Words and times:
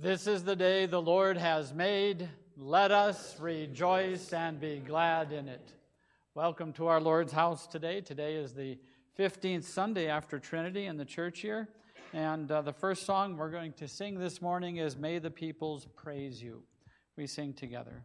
This 0.00 0.28
is 0.28 0.44
the 0.44 0.54
day 0.54 0.86
the 0.86 1.02
Lord 1.02 1.36
has 1.36 1.74
made. 1.74 2.28
Let 2.56 2.92
us 2.92 3.36
rejoice 3.40 4.32
and 4.32 4.60
be 4.60 4.78
glad 4.78 5.32
in 5.32 5.48
it. 5.48 5.72
Welcome 6.36 6.72
to 6.74 6.86
our 6.86 7.00
Lord's 7.00 7.32
house 7.32 7.66
today. 7.66 8.00
Today 8.00 8.36
is 8.36 8.54
the 8.54 8.78
15th 9.18 9.64
Sunday 9.64 10.06
after 10.06 10.38
Trinity 10.38 10.86
in 10.86 10.98
the 10.98 11.04
church 11.04 11.42
year. 11.42 11.68
And 12.12 12.48
uh, 12.48 12.62
the 12.62 12.72
first 12.72 13.06
song 13.06 13.36
we're 13.36 13.50
going 13.50 13.72
to 13.72 13.88
sing 13.88 14.20
this 14.20 14.40
morning 14.40 14.76
is 14.76 14.96
May 14.96 15.18
the 15.18 15.32
Peoples 15.32 15.88
Praise 15.96 16.40
You. 16.40 16.62
We 17.16 17.26
sing 17.26 17.52
together. 17.52 18.04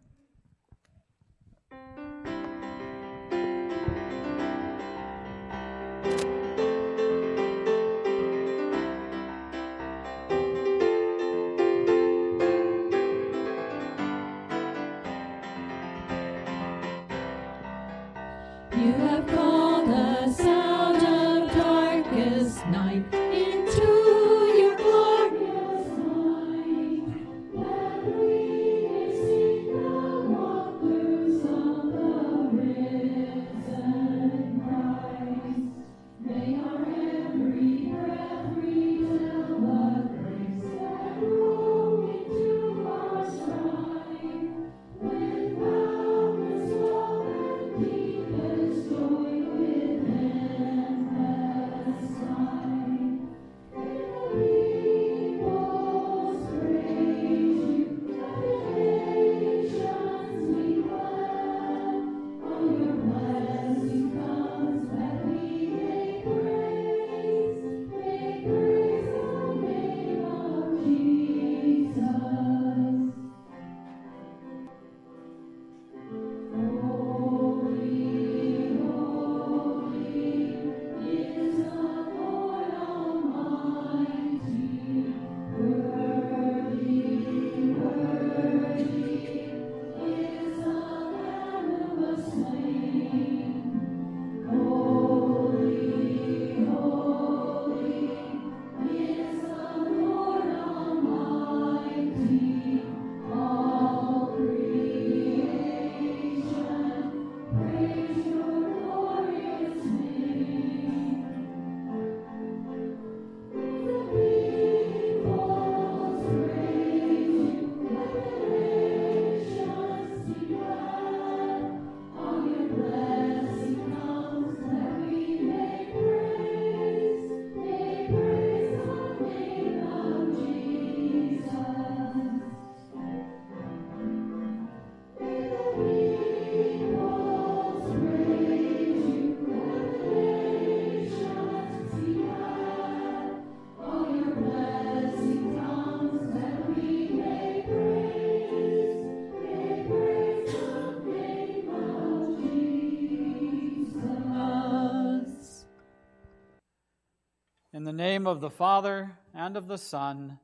Name 158.14 158.28
of 158.28 158.42
the 158.42 158.50
Father, 158.52 159.18
and 159.34 159.58
of 159.58 159.68
the 159.68 159.78
Son, 159.80 160.38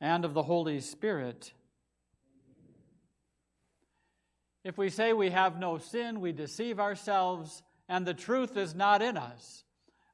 and 0.00 0.24
of 0.24 0.32
the 0.32 0.42
Holy 0.42 0.80
Spirit. 0.80 1.52
If 4.64 4.78
we 4.78 4.88
say 4.88 5.12
we 5.12 5.28
have 5.28 5.58
no 5.58 5.76
sin, 5.76 6.22
we 6.22 6.32
deceive 6.32 6.80
ourselves, 6.80 7.62
and 7.90 8.06
the 8.06 8.14
truth 8.14 8.56
is 8.56 8.74
not 8.74 9.02
in 9.02 9.18
us. 9.18 9.64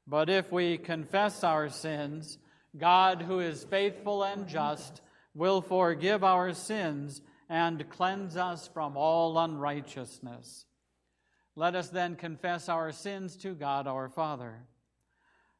But 0.05 0.29
if 0.29 0.51
we 0.51 0.77
confess 0.77 1.45
our 1.45 1.69
sins, 1.69 2.37
God, 2.77 3.21
who 3.21 3.39
is 3.39 3.63
faithful 3.63 4.25
and 4.25 4.45
just, 4.45 4.99
will 5.33 5.61
forgive 5.61 6.25
our 6.25 6.53
sins 6.53 7.21
and 7.47 7.89
cleanse 7.89 8.35
us 8.35 8.69
from 8.73 8.97
all 8.97 9.39
unrighteousness. 9.39 10.65
Let 11.55 11.73
us 11.73 11.87
then 11.87 12.17
confess 12.17 12.67
our 12.67 12.91
sins 12.91 13.37
to 13.37 13.55
God 13.55 13.87
our 13.87 14.09
Father. 14.09 14.67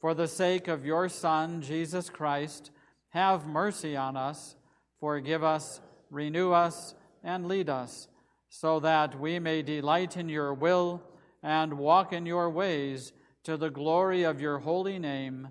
For 0.00 0.14
the 0.14 0.28
sake 0.28 0.68
of 0.68 0.86
your 0.86 1.08
Son, 1.08 1.60
Jesus 1.60 2.08
Christ, 2.08 2.70
have 3.08 3.48
mercy 3.48 3.96
on 3.96 4.16
us, 4.16 4.54
forgive 5.00 5.42
us, 5.42 5.80
renew 6.10 6.52
us, 6.52 6.94
and 7.24 7.48
lead 7.48 7.68
us, 7.68 8.06
so 8.48 8.78
that 8.80 9.18
we 9.18 9.40
may 9.40 9.62
delight 9.62 10.16
in 10.16 10.28
your 10.28 10.54
will 10.54 11.02
and 11.42 11.78
walk 11.78 12.12
in 12.12 12.26
your 12.26 12.48
ways 12.48 13.12
to 13.42 13.56
the 13.56 13.70
glory 13.70 14.22
of 14.22 14.40
your 14.40 14.58
holy 14.58 15.00
name. 15.00 15.48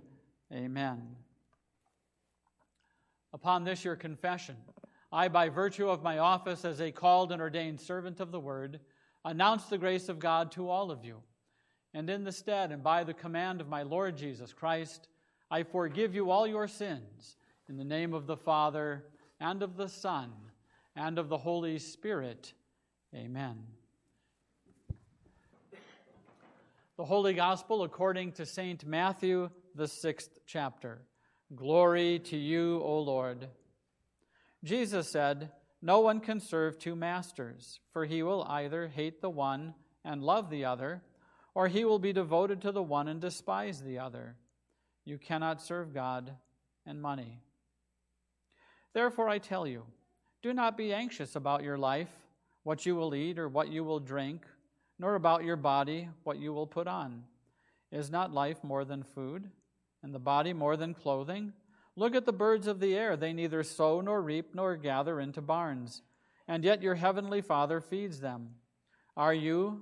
Amen. 0.53 1.15
Upon 3.33 3.65
this, 3.65 3.83
your 3.83 3.97
confession, 3.97 4.55
I, 5.11 5.27
by 5.27 5.49
virtue 5.49 5.89
of 5.89 6.03
my 6.03 6.19
office 6.19 6.63
as 6.63 6.79
a 6.79 6.91
called 6.91 7.33
and 7.33 7.41
ordained 7.41 7.81
servant 7.81 8.21
of 8.21 8.31
the 8.31 8.39
word, 8.39 8.79
announce 9.25 9.65
the 9.65 9.77
grace 9.77 10.07
of 10.07 10.19
God 10.19 10.51
to 10.53 10.69
all 10.69 10.89
of 10.89 11.03
you 11.03 11.21
and 11.93 12.09
in 12.09 12.23
the 12.23 12.31
stead 12.31 12.71
and 12.71 12.83
by 12.83 13.03
the 13.03 13.13
command 13.13 13.61
of 13.61 13.67
my 13.67 13.83
Lord 13.83 14.17
Jesus 14.17 14.53
Christ, 14.53 15.07
I 15.49 15.63
forgive 15.63 16.13
you 16.13 16.29
all 16.29 16.45
your 16.45 16.67
sins 16.67 17.37
in 17.69 17.77
the 17.77 17.83
name 17.83 18.13
of 18.13 18.27
the 18.27 18.37
Father 18.37 19.05
and 19.39 19.63
of 19.63 19.77
the 19.77 19.87
Son 19.87 20.31
and 20.95 21.17
of 21.17 21.29
the 21.29 21.37
Holy 21.37 21.79
Spirit. 21.79 22.53
Amen. 23.15 23.63
The 26.97 27.05
Holy 27.05 27.33
Gospel 27.33 27.83
according 27.83 28.31
to 28.33 28.45
St. 28.45 28.85
Matthew, 28.85 29.49
the 29.75 29.87
sixth 29.87 30.39
chapter. 30.45 31.01
Glory 31.55 32.19
to 32.19 32.37
you, 32.37 32.81
O 32.83 32.99
Lord. 32.99 33.47
Jesus 34.63 35.09
said, 35.09 35.51
No 35.81 35.99
one 35.99 36.19
can 36.19 36.39
serve 36.39 36.77
two 36.77 36.95
masters, 36.95 37.79
for 37.93 38.05
he 38.05 38.23
will 38.23 38.43
either 38.49 38.87
hate 38.87 39.21
the 39.21 39.29
one 39.29 39.75
and 40.03 40.23
love 40.23 40.49
the 40.49 40.65
other 40.65 41.03
or 41.57 41.67
he 41.67 41.83
will 41.83 41.97
be 41.97 42.13
devoted 42.13 42.61
to 42.61 42.71
the 42.71 42.83
one 42.83 43.07
and 43.07 43.19
despise 43.19 43.81
the 43.81 43.97
other. 43.97 44.35
You 45.05 45.17
cannot 45.17 45.59
serve 45.59 45.91
God 45.91 46.35
and 46.85 47.01
money. 47.01 47.41
Therefore, 48.93 49.27
I 49.27 49.39
tell 49.39 49.65
you, 49.65 49.83
Do 50.43 50.53
not 50.53 50.77
be 50.77 50.93
anxious 50.93 51.35
about 51.35 51.63
your 51.63 51.75
life, 51.75 52.11
what 52.61 52.85
you 52.85 52.95
will 52.95 53.15
eat 53.15 53.39
or 53.39 53.49
what 53.49 53.71
you 53.71 53.83
will 53.83 53.99
drink, 53.99 54.45
nor 54.99 55.15
about 55.15 55.43
your 55.43 55.55
body, 55.55 56.09
what 56.25 56.37
you 56.37 56.53
will 56.53 56.67
put 56.67 56.87
on. 56.87 57.23
Is 57.91 58.11
not 58.11 58.31
life 58.31 58.63
more 58.63 58.85
than 58.85 59.01
food, 59.01 59.49
and 60.03 60.13
the 60.13 60.19
body 60.19 60.53
more 60.53 60.77
than 60.77 60.93
clothing? 60.93 61.53
Look 61.95 62.13
at 62.13 62.27
the 62.27 62.33
birds 62.33 62.67
of 62.67 62.79
the 62.79 62.95
air. 62.95 63.17
They 63.17 63.33
neither 63.33 63.63
sow 63.63 63.99
nor 63.99 64.21
reap 64.21 64.53
nor 64.53 64.75
gather 64.75 65.19
into 65.19 65.41
barns, 65.41 66.03
and 66.47 66.63
yet 66.63 66.83
your 66.83 66.93
heavenly 66.93 67.41
Father 67.41 67.81
feeds 67.81 68.19
them. 68.19 68.49
Are 69.15 69.33
you 69.33 69.81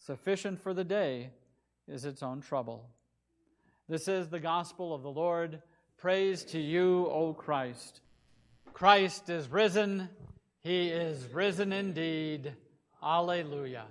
Sufficient 0.00 0.58
for 0.62 0.72
the 0.72 0.82
day 0.82 1.28
is 1.86 2.06
its 2.06 2.22
own 2.22 2.40
trouble. 2.40 2.88
This 3.86 4.08
is 4.08 4.28
the 4.28 4.40
gospel 4.40 4.94
of 4.94 5.02
the 5.02 5.10
Lord. 5.10 5.60
Praise 5.98 6.42
to 6.46 6.58
you, 6.58 7.06
O 7.10 7.34
Christ. 7.34 8.00
Christ 8.72 9.28
is 9.28 9.48
risen. 9.48 10.08
He 10.62 10.88
is 10.88 11.26
risen 11.34 11.70
indeed. 11.70 12.54
Alleluia. 13.02 13.84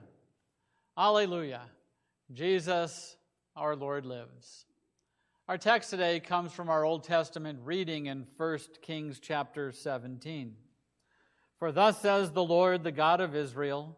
Alleluia. 0.98 1.62
Jesus, 2.34 3.16
our 3.56 3.76
Lord, 3.76 4.04
lives. 4.04 4.66
Our 5.48 5.60
text 5.60 5.92
today 5.92 6.20
comes 6.20 6.52
from 6.52 6.70
our 6.70 6.84
Old 6.84 7.04
Testament 7.04 7.60
reading 7.64 8.08
in 8.08 8.26
1 8.38 8.60
Kings 8.82 9.20
chapter 9.20 9.72
17. 9.72 10.56
For 11.60 11.72
thus 11.72 12.02
says 12.02 12.32
the 12.32 12.44
Lord, 12.44 12.84
the 12.84 12.92
God 12.92 13.22
of 13.22 13.36
Israel 13.36 13.96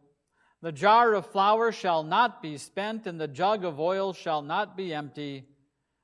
The 0.61 0.71
jar 0.71 1.13
of 1.13 1.25
flour 1.25 1.71
shall 1.71 2.03
not 2.03 2.41
be 2.41 2.57
spent, 2.57 3.07
and 3.07 3.19
the 3.19 3.27
jug 3.27 3.65
of 3.65 3.79
oil 3.79 4.13
shall 4.13 4.41
not 4.41 4.77
be 4.77 4.93
empty 4.93 5.45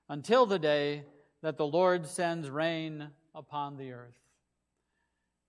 until 0.10 0.46
the 0.46 0.60
day 0.60 1.04
that 1.44 1.58
the 1.58 1.68
Lord 1.68 2.08
sends 2.08 2.50
rain 2.50 3.10
upon 3.36 3.78
the 3.78 3.92
earth. 3.92 4.18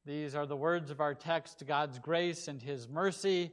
These 0.05 0.35
are 0.35 0.47
the 0.47 0.57
words 0.57 0.91
of 0.91 1.01
our 1.01 1.15
text 1.15 1.65
God's 1.67 1.99
grace 1.99 2.49
and 2.49 2.61
His 2.61 2.89
mercy 2.89 3.51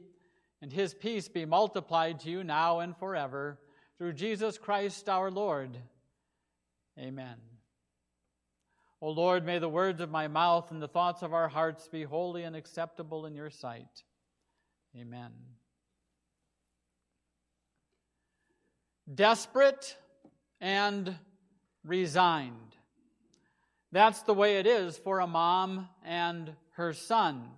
and 0.62 0.72
His 0.72 0.94
peace 0.94 1.28
be 1.28 1.46
multiplied 1.46 2.20
to 2.22 2.30
you 2.30 2.44
now 2.44 2.80
and 2.80 2.96
forever 2.98 3.60
through 3.98 4.14
Jesus 4.14 4.58
Christ 4.58 5.08
our 5.08 5.30
Lord. 5.30 5.78
Amen. 6.98 7.36
O 9.02 9.10
Lord, 9.10 9.46
may 9.46 9.60
the 9.60 9.70
words 9.70 10.02
of 10.02 10.10
my 10.10 10.28
mouth 10.28 10.72
and 10.72 10.82
the 10.82 10.88
thoughts 10.88 11.22
of 11.22 11.34
our 11.34 11.48
hearts 11.48 11.88
be 11.88 12.04
holy 12.04 12.44
and 12.44 12.56
acceptable 12.56 13.26
in 13.26 13.36
your 13.36 13.50
sight. 13.50 14.04
Amen. 15.00 15.32
Desperate 19.14 19.98
and 20.62 21.16
resigned. 21.84 22.54
That's 23.92 24.22
the 24.22 24.34
way 24.34 24.58
it 24.58 24.66
is 24.66 24.98
for 24.98 25.20
a 25.20 25.28
mom 25.28 25.90
and 26.06 26.54
her 26.72 26.94
son. 26.94 27.50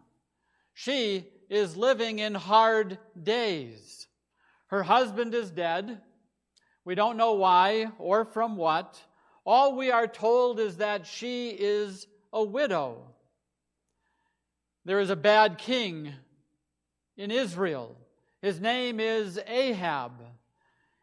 She 0.74 1.28
is 1.50 1.78
living 1.78 2.20
in 2.20 2.34
hard 2.34 2.98
days. 3.22 4.08
Her 4.68 4.84
husband 4.84 5.34
is 5.34 5.52
dead. 5.52 6.02
We 6.86 6.96
don't 6.96 7.18
know 7.18 7.34
why 7.34 7.88
or 8.00 8.26
from 8.26 8.58
what. 8.58 9.00
All 9.46 9.76
we 9.76 9.92
are 9.92 10.08
told 10.08 10.60
is 10.60 10.78
that 10.78 11.06
she 11.06 11.50
is 11.50 12.08
a 12.34 12.44
widow. 12.44 13.04
There 14.86 15.00
is 15.00 15.10
a 15.10 15.16
bad 15.16 15.58
king 15.58 16.14
in 17.18 17.32
Israel. 17.32 17.98
His 18.42 18.60
name 18.60 19.00
is 19.00 19.40
Ahab. 19.48 20.12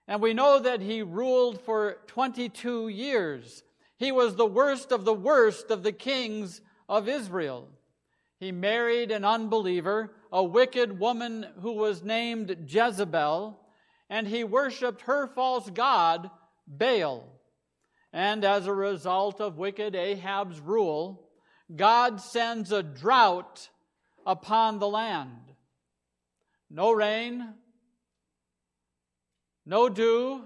And 0.06 0.22
we 0.22 0.34
know 0.34 0.60
that 0.60 0.80
he 0.80 1.02
ruled 1.02 1.60
for 1.62 1.96
22 2.06 2.88
years. 2.88 3.62
He 3.96 4.12
was 4.12 4.36
the 4.36 4.46
worst 4.46 4.92
of 4.92 5.04
the 5.04 5.14
worst 5.14 5.70
of 5.70 5.82
the 5.82 5.92
kings 5.92 6.60
of 6.88 7.08
Israel. 7.08 7.68
He 8.38 8.52
married 8.52 9.10
an 9.10 9.24
unbeliever, 9.24 10.14
a 10.30 10.44
wicked 10.44 10.98
woman 10.98 11.46
who 11.60 11.72
was 11.72 12.02
named 12.02 12.66
Jezebel, 12.68 13.58
and 14.10 14.28
he 14.28 14.44
worshiped 14.44 15.02
her 15.02 15.26
false 15.26 15.70
god, 15.70 16.30
Baal. 16.66 17.24
And 18.12 18.44
as 18.44 18.66
a 18.66 18.74
result 18.74 19.40
of 19.40 19.58
wicked 19.58 19.94
Ahab's 19.94 20.60
rule, 20.60 21.28
God 21.74 22.20
sends 22.20 22.70
a 22.70 22.82
drought 22.82 23.70
upon 24.26 24.78
the 24.78 24.88
land. 24.88 25.53
No 26.74 26.90
rain, 26.90 27.54
no 29.64 29.88
dew, 29.88 30.42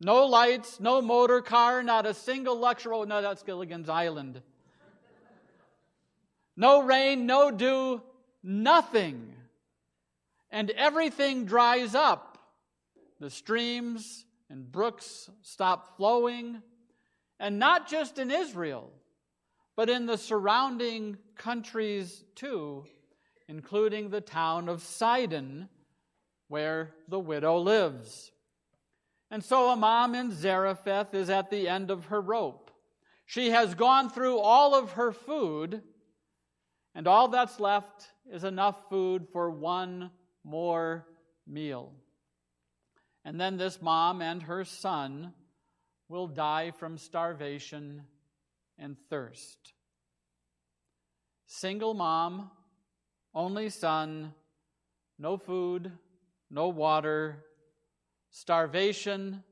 no 0.00 0.26
lights, 0.26 0.78
no 0.78 1.02
motor 1.02 1.42
car, 1.42 1.82
not 1.82 2.06
a 2.06 2.14
single 2.14 2.56
luxury. 2.56 2.94
Oh, 2.94 3.02
no, 3.02 3.20
that's 3.20 3.42
Gilligan's 3.42 3.88
Island. 3.88 4.42
No 6.56 6.84
rain, 6.84 7.26
no 7.26 7.50
dew, 7.50 8.00
nothing. 8.44 9.34
And 10.52 10.70
everything 10.70 11.46
dries 11.46 11.96
up. 11.96 12.38
The 13.18 13.28
streams 13.28 14.24
and 14.48 14.70
brooks 14.70 15.28
stop 15.42 15.96
flowing. 15.96 16.62
And 17.40 17.58
not 17.58 17.88
just 17.88 18.20
in 18.20 18.30
Israel, 18.30 18.92
but 19.74 19.90
in 19.90 20.06
the 20.06 20.16
surrounding 20.16 21.16
countries 21.34 22.22
too, 22.36 22.86
including 23.48 24.10
the 24.10 24.20
town 24.20 24.68
of 24.68 24.82
Sidon 24.82 25.68
where 26.48 26.94
the 27.08 27.18
widow 27.18 27.58
lives. 27.58 28.30
And 29.30 29.44
so 29.44 29.70
a 29.70 29.76
mom 29.76 30.14
in 30.14 30.32
Zarephath 30.32 31.14
is 31.14 31.30
at 31.30 31.50
the 31.50 31.68
end 31.68 31.90
of 31.90 32.06
her 32.06 32.20
rope. 32.20 32.70
She 33.24 33.50
has 33.50 33.74
gone 33.74 34.08
through 34.08 34.38
all 34.38 34.74
of 34.74 34.92
her 34.92 35.10
food, 35.10 35.82
and 36.94 37.08
all 37.08 37.28
that's 37.28 37.58
left 37.58 38.06
is 38.30 38.44
enough 38.44 38.76
food 38.88 39.26
for 39.32 39.50
one 39.50 40.10
more 40.44 41.06
meal. 41.46 41.92
And 43.24 43.40
then 43.40 43.56
this 43.56 43.82
mom 43.82 44.22
and 44.22 44.42
her 44.44 44.64
son 44.64 45.34
will 46.08 46.28
die 46.28 46.70
from 46.70 46.98
starvation 46.98 48.02
and 48.78 48.96
thirst. 49.10 49.72
Single 51.46 51.94
mom, 51.94 52.50
only 53.36 53.68
son, 53.68 54.32
no 55.18 55.36
food, 55.36 55.92
no 56.50 56.68
water, 56.68 57.44
starvation, 58.30 59.44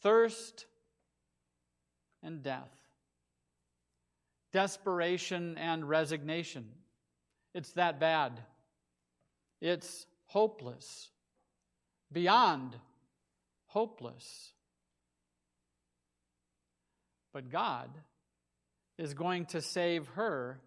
thirst, 0.00 0.64
and 2.22 2.42
death. 2.42 2.70
Desperation 4.54 5.58
and 5.58 5.86
resignation. 5.86 6.64
It's 7.54 7.72
that 7.72 8.00
bad. 8.00 8.40
It's 9.60 10.06
hopeless. 10.26 11.10
Beyond 12.10 12.76
hopeless. 13.66 14.52
But 17.34 17.50
God 17.50 17.90
is 18.96 19.12
going 19.12 19.46
to 19.46 19.60
save 19.60 20.06
her 20.08 20.60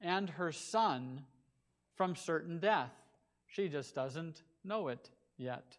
and 0.00 0.28
her 0.30 0.52
son 0.52 1.24
from 1.98 2.14
certain 2.14 2.60
death. 2.60 2.92
She 3.48 3.68
just 3.68 3.92
doesn't 3.92 4.44
know 4.64 4.86
it 4.86 5.10
yet. 5.36 5.76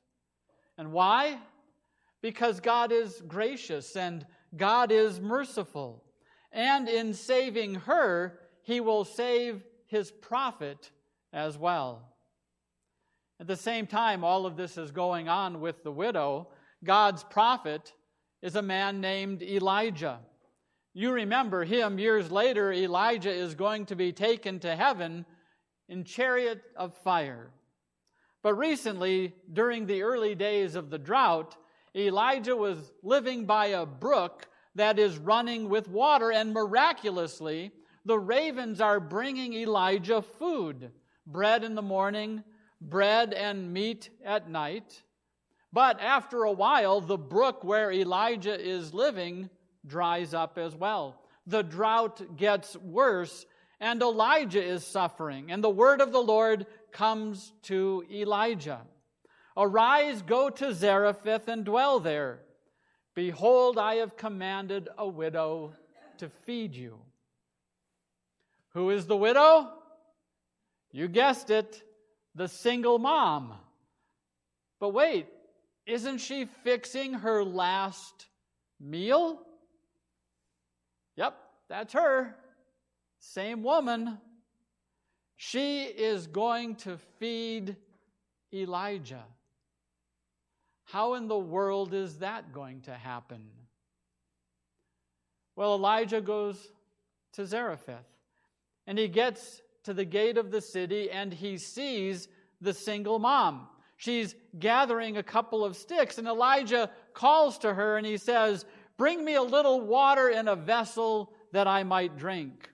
And 0.77 0.91
why? 0.91 1.39
Because 2.21 2.59
God 2.59 2.91
is 2.91 3.23
gracious 3.25 3.95
and 3.95 4.25
God 4.57 4.91
is 4.91 5.21
merciful. 5.21 6.03
And 6.51 6.89
in 6.89 7.13
saving 7.13 7.75
her, 7.75 8.37
he 8.63 8.81
will 8.81 9.05
save 9.05 9.63
his 9.87 10.11
prophet 10.11 10.91
as 11.31 11.57
well. 11.57 12.01
At 13.39 13.47
the 13.47 13.55
same 13.55 13.87
time, 13.87 14.25
all 14.25 14.45
of 14.45 14.57
this 14.57 14.77
is 14.77 14.91
going 14.91 15.29
on 15.29 15.61
with 15.61 15.83
the 15.83 15.91
widow. 15.91 16.49
God's 16.83 17.23
prophet 17.23 17.93
is 18.41 18.57
a 18.57 18.61
man 18.61 18.99
named 18.99 19.41
Elijah. 19.41 20.19
You 20.93 21.11
remember 21.11 21.63
him 21.63 21.97
years 21.97 22.29
later, 22.29 22.73
Elijah 22.73 23.31
is 23.31 23.55
going 23.55 23.85
to 23.85 23.95
be 23.95 24.11
taken 24.11 24.59
to 24.59 24.75
heaven 24.75 25.25
in 25.89 26.03
chariot 26.05 26.61
of 26.77 26.95
fire. 26.99 27.49
But 28.41 28.53
recently, 28.53 29.33
during 29.51 29.85
the 29.85 30.03
early 30.03 30.35
days 30.35 30.75
of 30.75 30.89
the 30.89 30.97
drought, 30.97 31.57
Elijah 31.95 32.55
was 32.55 32.93
living 33.03 33.45
by 33.45 33.67
a 33.67 33.85
brook 33.85 34.47
that 34.75 34.99
is 34.99 35.17
running 35.17 35.67
with 35.67 35.89
water, 35.89 36.31
and 36.31 36.53
miraculously, 36.53 37.71
the 38.05 38.19
ravens 38.19 38.79
are 38.79 38.99
bringing 38.99 39.53
Elijah 39.53 40.21
food 40.21 40.91
bread 41.25 41.63
in 41.63 41.75
the 41.75 41.81
morning, 41.81 42.43
bread 42.79 43.33
and 43.33 43.73
meat 43.73 44.09
at 44.23 44.49
night. 44.49 45.03
But 45.71 45.99
after 45.99 46.43
a 46.43 46.51
while, 46.51 47.01
the 47.01 47.17
brook 47.17 47.63
where 47.63 47.91
Elijah 47.91 48.59
is 48.59 48.93
living 48.93 49.49
dries 49.85 50.33
up 50.33 50.57
as 50.57 50.75
well. 50.75 51.21
The 51.45 51.61
drought 51.61 52.37
gets 52.37 52.75
worse, 52.77 53.45
and 53.79 54.01
Elijah 54.01 54.63
is 54.63 54.85
suffering. 54.85 55.51
And 55.51 55.63
the 55.63 55.69
word 55.69 56.01
of 56.01 56.11
the 56.11 56.21
Lord 56.21 56.65
comes 56.91 57.53
to 57.63 58.03
Elijah 58.11 58.81
Arise, 59.57 60.21
go 60.21 60.49
to 60.49 60.73
Zarephath, 60.73 61.49
and 61.49 61.65
dwell 61.65 61.99
there. 61.99 62.39
Behold, 63.13 63.77
I 63.77 63.95
have 63.95 64.15
commanded 64.15 64.87
a 64.97 65.05
widow 65.05 65.73
to 66.19 66.29
feed 66.45 66.73
you. 66.73 66.97
Who 68.73 68.91
is 68.91 69.05
the 69.05 69.17
widow? 69.17 69.69
You 70.93 71.09
guessed 71.09 71.49
it, 71.49 71.83
the 72.35 72.47
single 72.47 72.99
mom. 72.99 73.53
But 74.79 74.89
wait, 74.89 75.27
isn't 75.85 76.19
she 76.19 76.45
fixing 76.63 77.13
her 77.15 77.43
last 77.43 78.27
meal? 78.79 79.41
Yep, 81.17 81.35
that's 81.67 81.91
her. 81.93 82.35
Same 83.19 83.63
woman. 83.63 84.17
She 85.35 85.83
is 85.83 86.27
going 86.27 86.75
to 86.77 86.97
feed 87.19 87.75
Elijah. 88.53 89.23
How 90.85 91.13
in 91.13 91.27
the 91.27 91.37
world 91.37 91.93
is 91.93 92.17
that 92.19 92.51
going 92.51 92.81
to 92.81 92.93
happen? 92.93 93.41
Well, 95.55 95.75
Elijah 95.75 96.21
goes 96.21 96.71
to 97.33 97.45
Zarephath 97.45 98.07
and 98.87 98.97
he 98.97 99.07
gets 99.07 99.61
to 99.83 99.93
the 99.93 100.05
gate 100.05 100.37
of 100.37 100.51
the 100.51 100.61
city 100.61 101.11
and 101.11 101.33
he 101.33 101.57
sees 101.57 102.27
the 102.61 102.73
single 102.73 103.19
mom. 103.19 103.67
She's 103.97 104.33
gathering 104.57 105.17
a 105.17 105.23
couple 105.23 105.65
of 105.65 105.75
sticks, 105.75 106.17
and 106.17 106.27
Elijah 106.27 106.89
calls 107.13 107.57
to 107.59 107.73
her 107.73 107.97
and 107.97 108.05
he 108.05 108.15
says, 108.15 108.65
Bring 108.97 109.23
me 109.23 109.35
a 109.35 109.41
little 109.41 109.81
water 109.81 110.29
in 110.29 110.47
a 110.47 110.55
vessel 110.55 111.33
that 111.51 111.67
I 111.67 111.83
might 111.83 112.17
drink. 112.17 112.68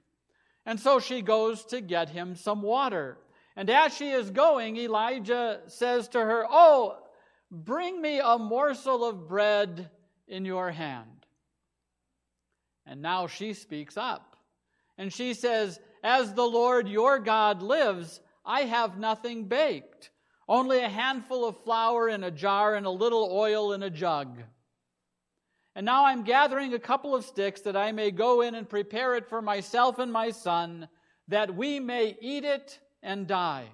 And 0.65 0.79
so 0.79 0.99
she 0.99 1.21
goes 1.21 1.65
to 1.65 1.81
get 1.81 2.09
him 2.09 2.35
some 2.35 2.61
water. 2.61 3.17
And 3.55 3.69
as 3.69 3.95
she 3.95 4.09
is 4.09 4.31
going, 4.31 4.77
Elijah 4.77 5.61
says 5.67 6.07
to 6.09 6.19
her, 6.19 6.45
Oh, 6.49 6.97
bring 7.51 8.01
me 8.01 8.19
a 8.19 8.37
morsel 8.37 9.05
of 9.05 9.27
bread 9.27 9.89
in 10.27 10.45
your 10.45 10.71
hand. 10.71 11.25
And 12.85 13.01
now 13.01 13.27
she 13.27 13.53
speaks 13.53 13.97
up. 13.97 14.35
And 14.97 15.11
she 15.11 15.33
says, 15.33 15.79
as 16.05 16.35
the 16.35 16.43
Lord 16.43 16.87
your 16.87 17.17
God 17.17 17.63
lives, 17.63 18.21
I 18.45 18.61
have 18.61 18.99
nothing 18.99 19.45
baked, 19.45 20.11
only 20.47 20.79
a 20.79 20.87
handful 20.87 21.45
of 21.45 21.63
flour 21.63 22.07
in 22.07 22.23
a 22.23 22.29
jar 22.29 22.75
and 22.75 22.85
a 22.85 22.91
little 22.91 23.27
oil 23.31 23.73
in 23.73 23.81
a 23.81 23.89
jug. 23.89 24.37
And 25.75 25.85
now 25.85 26.05
I'm 26.05 26.23
gathering 26.23 26.73
a 26.73 26.79
couple 26.79 27.13
of 27.13 27.25
sticks 27.25 27.61
that 27.61 27.75
I 27.75 27.91
may 27.91 28.09
go 28.09 28.41
in 28.41 28.55
and 28.55 28.67
prepare 28.67 29.15
it 29.15 29.27
for 29.27 29.41
myself 29.41 29.99
and 29.99 30.11
my 30.11 30.31
son, 30.31 30.87
that 31.27 31.53
we 31.53 31.81
may 31.81 32.15
eat 32.21 32.45
it 32.45 32.79
and 33.03 33.27
die. 33.27 33.65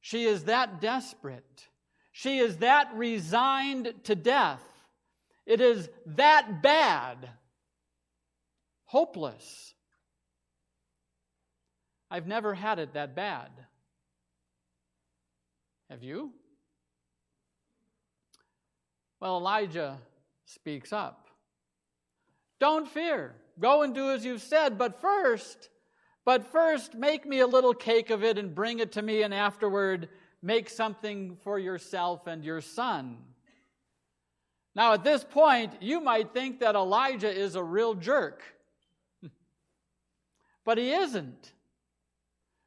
She 0.00 0.24
is 0.24 0.44
that 0.44 0.80
desperate. 0.80 1.68
She 2.10 2.38
is 2.38 2.58
that 2.58 2.92
resigned 2.94 3.94
to 4.04 4.16
death. 4.16 4.62
It 5.46 5.60
is 5.60 5.88
that 6.06 6.60
bad, 6.60 7.28
hopeless. 8.86 9.74
I've 12.10 12.26
never 12.26 12.52
had 12.52 12.80
it 12.80 12.94
that 12.94 13.14
bad. 13.14 13.50
Have 15.88 16.02
you? 16.02 16.32
Well, 19.20 19.36
Elijah 19.36 19.98
speaks 20.46 20.92
up. 20.92 21.28
Don't 22.58 22.88
fear. 22.88 23.34
Go 23.60 23.82
and 23.82 23.94
do 23.94 24.10
as 24.10 24.24
you've 24.24 24.42
said, 24.42 24.78
but 24.78 25.00
first, 25.00 25.68
but 26.24 26.50
first 26.50 26.94
make 26.94 27.26
me 27.26 27.40
a 27.40 27.46
little 27.46 27.74
cake 27.74 28.10
of 28.10 28.24
it 28.24 28.38
and 28.38 28.54
bring 28.54 28.78
it 28.78 28.92
to 28.92 29.02
me, 29.02 29.22
and 29.22 29.34
afterward 29.34 30.08
make 30.42 30.70
something 30.70 31.36
for 31.42 31.58
yourself 31.58 32.26
and 32.26 32.44
your 32.44 32.60
son. 32.60 33.18
Now, 34.74 34.92
at 34.92 35.04
this 35.04 35.24
point, 35.24 35.72
you 35.80 36.00
might 36.00 36.32
think 36.32 36.60
that 36.60 36.74
Elijah 36.74 37.32
is 37.32 37.54
a 37.54 37.62
real 37.62 37.94
jerk, 37.94 38.42
but 40.64 40.78
he 40.78 40.92
isn't. 40.92 41.52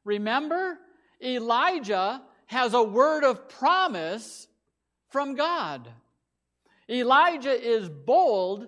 Remember, 0.04 0.78
Elijah 1.22 2.20
has 2.46 2.74
a 2.74 2.82
word 2.82 3.22
of 3.22 3.48
promise 3.48 4.48
from 5.08 5.36
God. 5.36 5.88
Elijah 6.90 7.52
is 7.52 7.88
bold 7.88 8.66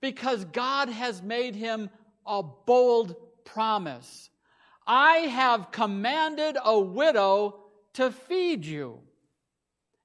because 0.00 0.44
God 0.46 0.88
has 0.88 1.22
made 1.22 1.54
him 1.54 1.90
a 2.26 2.42
bold 2.42 3.14
promise. 3.44 4.30
I 4.86 5.18
have 5.18 5.70
commanded 5.70 6.56
a 6.62 6.78
widow 6.78 7.60
to 7.94 8.10
feed 8.10 8.64
you. 8.64 9.00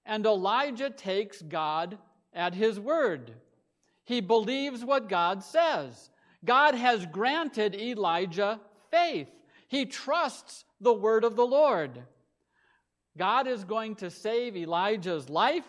And 0.05 0.25
Elijah 0.25 0.89
takes 0.89 1.41
God 1.41 1.97
at 2.33 2.53
his 2.53 2.79
word. 2.79 3.33
He 4.03 4.21
believes 4.21 4.85
what 4.85 5.09
God 5.09 5.43
says. 5.43 6.11
God 6.43 6.75
has 6.75 7.05
granted 7.07 7.73
Elijah 7.73 8.59
faith. 8.91 9.29
He 9.67 9.85
trusts 9.85 10.63
the 10.79 10.93
word 10.93 11.23
of 11.23 11.35
the 11.35 11.45
Lord. 11.45 12.03
God 13.17 13.47
is 13.47 13.63
going 13.63 13.95
to 13.95 14.11
save 14.11 14.55
Elijah's 14.55 15.29
life, 15.29 15.65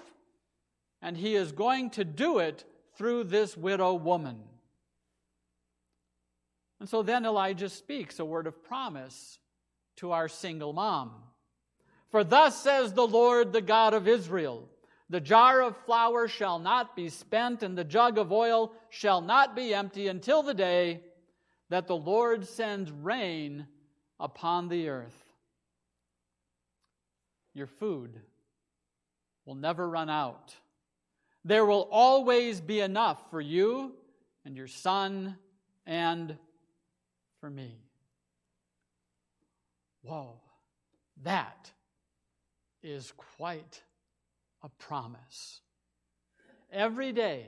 and 1.02 1.16
he 1.16 1.34
is 1.34 1.52
going 1.52 1.90
to 1.90 2.04
do 2.04 2.38
it 2.38 2.64
through 2.96 3.24
this 3.24 3.56
widow 3.56 3.94
woman. 3.94 4.42
And 6.80 6.88
so 6.88 7.02
then 7.02 7.24
Elijah 7.24 7.68
speaks 7.68 8.18
a 8.18 8.24
word 8.24 8.46
of 8.46 8.64
promise 8.64 9.38
to 9.96 10.12
our 10.12 10.28
single 10.28 10.72
mom. 10.72 11.12
For 12.10 12.22
thus 12.22 12.62
says 12.62 12.92
the 12.92 13.06
Lord, 13.06 13.52
the 13.52 13.62
God 13.62 13.94
of 13.94 14.08
Israel 14.08 14.68
The 15.08 15.20
jar 15.20 15.62
of 15.62 15.76
flour 15.84 16.26
shall 16.26 16.58
not 16.58 16.96
be 16.96 17.08
spent, 17.08 17.62
and 17.62 17.78
the 17.78 17.84
jug 17.84 18.18
of 18.18 18.32
oil 18.32 18.72
shall 18.90 19.20
not 19.20 19.54
be 19.54 19.72
empty 19.72 20.08
until 20.08 20.42
the 20.42 20.54
day 20.54 21.00
that 21.68 21.86
the 21.86 21.96
Lord 21.96 22.46
sends 22.46 22.90
rain 22.90 23.66
upon 24.18 24.68
the 24.68 24.88
earth. 24.88 25.24
Your 27.54 27.66
food 27.66 28.20
will 29.44 29.54
never 29.54 29.88
run 29.88 30.10
out. 30.10 30.54
There 31.46 31.64
will 31.64 31.88
always 31.92 32.60
be 32.60 32.80
enough 32.80 33.30
for 33.30 33.40
you 33.40 33.92
and 34.44 34.56
your 34.56 34.66
son 34.66 35.36
and 35.86 36.36
for 37.40 37.48
me. 37.48 37.78
Whoa, 40.02 40.40
that 41.22 41.70
is 42.82 43.12
quite 43.36 43.80
a 44.64 44.68
promise. 44.70 45.60
Every 46.72 47.12
day, 47.12 47.46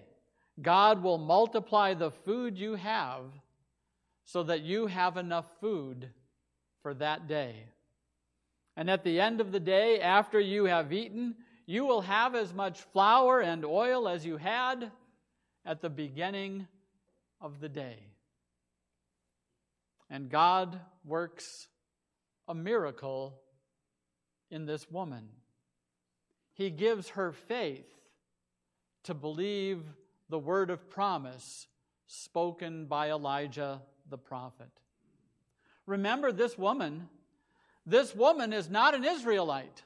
God 0.62 1.02
will 1.02 1.18
multiply 1.18 1.94
the 1.94 2.12
food 2.12 2.56
you 2.56 2.76
have 2.76 3.24
so 4.24 4.44
that 4.44 4.60
you 4.60 4.86
have 4.86 5.16
enough 5.16 5.46
food 5.60 6.08
for 6.84 6.94
that 6.94 7.26
day. 7.26 7.64
And 8.76 8.88
at 8.88 9.02
the 9.02 9.20
end 9.20 9.40
of 9.40 9.50
the 9.50 9.58
day, 9.58 10.00
after 10.00 10.38
you 10.38 10.66
have 10.66 10.92
eaten, 10.92 11.34
you 11.68 11.84
will 11.84 12.00
have 12.00 12.34
as 12.34 12.54
much 12.54 12.80
flour 12.80 13.40
and 13.40 13.62
oil 13.62 14.08
as 14.08 14.24
you 14.24 14.38
had 14.38 14.90
at 15.66 15.82
the 15.82 15.90
beginning 15.90 16.66
of 17.42 17.60
the 17.60 17.68
day. 17.68 17.98
And 20.08 20.30
God 20.30 20.80
works 21.04 21.68
a 22.48 22.54
miracle 22.54 23.38
in 24.50 24.64
this 24.64 24.90
woman. 24.90 25.28
He 26.54 26.70
gives 26.70 27.10
her 27.10 27.32
faith 27.32 27.84
to 29.02 29.12
believe 29.12 29.82
the 30.30 30.38
word 30.38 30.70
of 30.70 30.88
promise 30.88 31.66
spoken 32.06 32.86
by 32.86 33.10
Elijah 33.10 33.82
the 34.08 34.16
prophet. 34.16 34.70
Remember, 35.84 36.32
this 36.32 36.56
woman 36.56 37.10
This 37.84 38.14
woman 38.14 38.52
is 38.52 38.68
not 38.68 38.94
an 38.94 39.04
Israelite. 39.04 39.82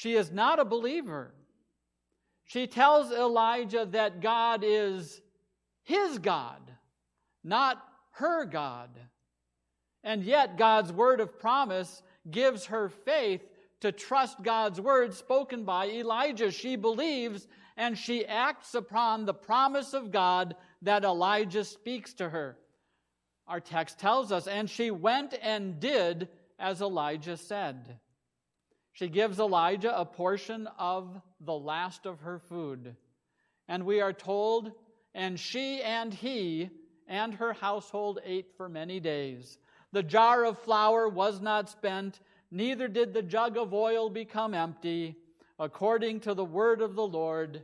She 0.00 0.14
is 0.14 0.30
not 0.32 0.58
a 0.58 0.64
believer. 0.64 1.34
She 2.46 2.66
tells 2.66 3.12
Elijah 3.12 3.86
that 3.90 4.22
God 4.22 4.64
is 4.64 5.20
his 5.82 6.18
God, 6.18 6.62
not 7.44 7.84
her 8.12 8.46
God. 8.46 8.88
And 10.02 10.24
yet, 10.24 10.56
God's 10.56 10.90
word 10.90 11.20
of 11.20 11.38
promise 11.38 12.02
gives 12.30 12.64
her 12.64 12.88
faith 12.88 13.42
to 13.82 13.92
trust 13.92 14.42
God's 14.42 14.80
word 14.80 15.12
spoken 15.12 15.64
by 15.64 15.88
Elijah. 15.88 16.50
She 16.50 16.76
believes 16.76 17.46
and 17.76 17.98
she 17.98 18.24
acts 18.24 18.74
upon 18.74 19.26
the 19.26 19.34
promise 19.34 19.92
of 19.92 20.10
God 20.10 20.56
that 20.80 21.04
Elijah 21.04 21.62
speaks 21.62 22.14
to 22.14 22.30
her. 22.30 22.56
Our 23.46 23.60
text 23.60 23.98
tells 23.98 24.32
us, 24.32 24.46
and 24.46 24.70
she 24.70 24.90
went 24.90 25.34
and 25.42 25.78
did 25.78 26.28
as 26.58 26.80
Elijah 26.80 27.36
said. 27.36 28.00
She 28.92 29.08
gives 29.08 29.38
Elijah 29.38 29.98
a 29.98 30.04
portion 30.04 30.68
of 30.78 31.20
the 31.40 31.54
last 31.54 32.06
of 32.06 32.20
her 32.20 32.38
food. 32.38 32.96
And 33.68 33.86
we 33.86 34.00
are 34.00 34.12
told, 34.12 34.72
and 35.14 35.38
she 35.38 35.82
and 35.82 36.12
he 36.12 36.70
and 37.06 37.34
her 37.34 37.52
household 37.52 38.20
ate 38.24 38.52
for 38.56 38.68
many 38.68 39.00
days. 39.00 39.58
The 39.92 40.02
jar 40.02 40.44
of 40.44 40.58
flour 40.58 41.08
was 41.08 41.40
not 41.40 41.68
spent, 41.68 42.20
neither 42.50 42.88
did 42.88 43.12
the 43.12 43.22
jug 43.22 43.56
of 43.56 43.74
oil 43.74 44.10
become 44.10 44.54
empty, 44.54 45.16
according 45.58 46.20
to 46.20 46.34
the 46.34 46.44
word 46.44 46.80
of 46.80 46.94
the 46.94 47.06
Lord 47.06 47.62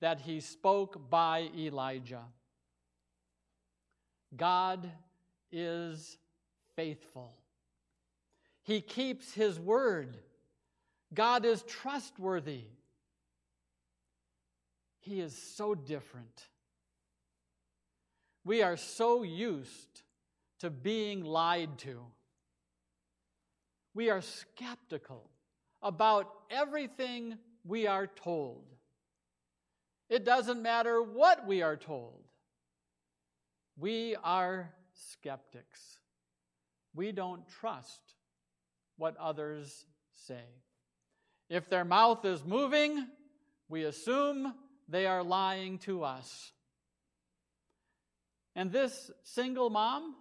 that 0.00 0.20
he 0.20 0.40
spoke 0.40 1.10
by 1.10 1.50
Elijah. 1.56 2.24
God 4.36 4.90
is 5.50 6.16
faithful. 6.76 7.34
He 8.62 8.80
keeps 8.80 9.32
his 9.32 9.60
word. 9.60 10.18
God 11.14 11.44
is 11.44 11.62
trustworthy. 11.62 12.64
He 15.00 15.20
is 15.20 15.36
so 15.36 15.74
different. 15.74 16.46
We 18.44 18.62
are 18.62 18.76
so 18.76 19.22
used 19.22 20.02
to 20.60 20.70
being 20.70 21.24
lied 21.24 21.78
to. 21.78 22.00
We 23.94 24.10
are 24.10 24.22
skeptical 24.22 25.28
about 25.82 26.32
everything 26.50 27.36
we 27.64 27.86
are 27.86 28.06
told. 28.06 28.64
It 30.08 30.24
doesn't 30.24 30.62
matter 30.62 31.02
what 31.02 31.46
we 31.46 31.62
are 31.62 31.76
told. 31.76 32.22
We 33.78 34.16
are 34.22 34.72
skeptics. 34.94 35.98
We 36.94 37.12
don't 37.12 37.46
trust 37.48 38.00
what 38.96 39.16
others 39.16 39.86
say. 40.26 40.44
If 41.52 41.68
their 41.68 41.84
mouth 41.84 42.24
is 42.24 42.42
moving, 42.46 43.06
we 43.68 43.82
assume 43.84 44.54
they 44.88 45.04
are 45.04 45.22
lying 45.22 45.76
to 45.80 46.02
us. 46.02 46.50
And 48.56 48.72
this 48.72 49.10
single 49.22 49.68
mom, 49.68 50.14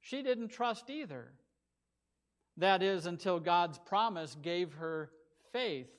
she 0.00 0.24
didn't 0.24 0.48
trust 0.48 0.90
either. 0.90 1.30
That 2.56 2.82
is, 2.82 3.06
until 3.06 3.38
God's 3.38 3.78
promise 3.78 4.36
gave 4.42 4.72
her 4.74 5.12
faith 5.52 5.92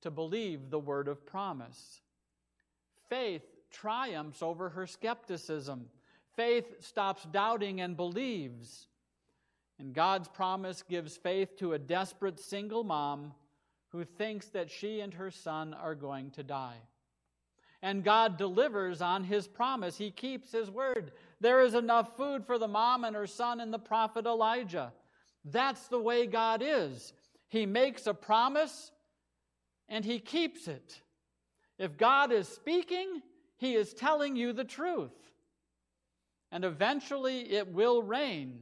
to 0.00 0.10
believe 0.10 0.68
the 0.68 0.80
word 0.80 1.06
of 1.06 1.24
promise. 1.24 2.00
Faith 3.08 3.44
triumphs 3.70 4.42
over 4.42 4.70
her 4.70 4.88
skepticism. 4.88 5.86
Faith 6.34 6.84
stops 6.84 7.22
doubting 7.30 7.80
and 7.80 7.96
believes. 7.96 8.88
And 9.82 9.92
God's 9.92 10.28
promise 10.28 10.84
gives 10.88 11.16
faith 11.16 11.56
to 11.56 11.72
a 11.72 11.78
desperate 11.78 12.38
single 12.38 12.84
mom 12.84 13.34
who 13.88 14.04
thinks 14.04 14.46
that 14.50 14.70
she 14.70 15.00
and 15.00 15.12
her 15.14 15.32
son 15.32 15.74
are 15.74 15.96
going 15.96 16.30
to 16.30 16.44
die. 16.44 16.76
And 17.82 18.04
God 18.04 18.36
delivers 18.36 19.02
on 19.02 19.24
his 19.24 19.48
promise. 19.48 19.98
He 19.98 20.12
keeps 20.12 20.52
his 20.52 20.70
word. 20.70 21.10
There 21.40 21.62
is 21.62 21.74
enough 21.74 22.16
food 22.16 22.46
for 22.46 22.58
the 22.58 22.68
mom 22.68 23.02
and 23.02 23.16
her 23.16 23.26
son 23.26 23.58
and 23.58 23.74
the 23.74 23.78
prophet 23.80 24.24
Elijah. 24.24 24.92
That's 25.44 25.88
the 25.88 25.98
way 25.98 26.28
God 26.28 26.62
is. 26.64 27.12
He 27.48 27.66
makes 27.66 28.06
a 28.06 28.14
promise 28.14 28.92
and 29.88 30.04
he 30.04 30.20
keeps 30.20 30.68
it. 30.68 31.02
If 31.76 31.96
God 31.96 32.30
is 32.30 32.46
speaking, 32.46 33.20
he 33.56 33.74
is 33.74 33.94
telling 33.94 34.36
you 34.36 34.52
the 34.52 34.62
truth. 34.62 35.10
And 36.52 36.64
eventually 36.64 37.52
it 37.52 37.66
will 37.66 38.00
rain 38.00 38.60